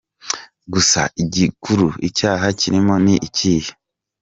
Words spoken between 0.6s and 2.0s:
Gusa igikuru,